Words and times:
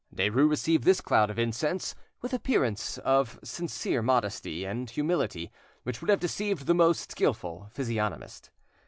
Derues 0.15 0.49
received 0.49 0.83
this 0.83 0.99
cloud 0.99 1.29
of 1.29 1.37
incense 1.37 1.93
with 2.23 2.33
an 2.33 2.37
appearance 2.37 2.97
of 2.97 3.39
sincere 3.43 4.01
modesty 4.01 4.65
and 4.65 4.89
humility, 4.89 5.51
which 5.83 6.01
would 6.01 6.09
have 6.09 6.19
deceived 6.19 6.65
the 6.65 6.73
most 6.73 7.11
skilful 7.11 7.69
physiognomist. 7.71 8.49